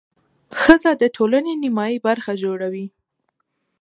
[0.61, 2.85] ښځه د ټولنې نیمایي برخه جوړوي.